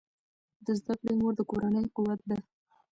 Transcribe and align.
د 0.65 0.67
زده 0.79 0.93
کړې 0.99 1.13
مور 1.19 1.33
د 1.37 1.41
کورنۍ 1.49 1.85
قوت 1.95 2.21
ده. 2.29 2.37